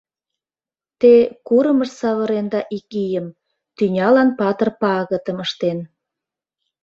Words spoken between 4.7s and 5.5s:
пагытым